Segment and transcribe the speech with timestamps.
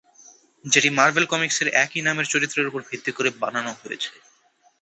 [0.65, 4.11] যেটি মার্ভেল কমিক্সের একই নামের চরিত্রের উপর ভিত্তি করে বানানো হয়েছে।